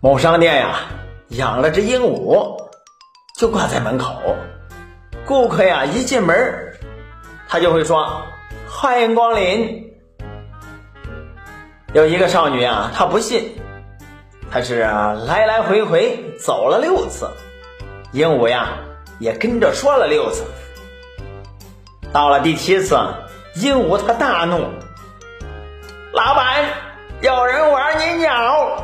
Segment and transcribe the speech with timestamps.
[0.00, 0.80] 某商店呀，
[1.28, 2.56] 养了只鹦鹉，
[3.38, 4.16] 就挂在门口。
[5.24, 6.36] 顾客呀一进门，
[7.48, 8.22] 他就会说
[8.68, 9.84] ：“欢迎光临。”
[11.94, 13.56] 有一个少女啊，她不信，
[14.50, 17.30] 她是来来回回走了六次，
[18.10, 18.70] 鹦鹉呀
[19.20, 20.42] 也跟着说了六次。
[22.12, 22.98] 到了第七次，
[23.54, 24.64] 鹦鹉它大怒
[26.16, 26.64] ：“老板，
[27.20, 28.82] 有人玩你鸟。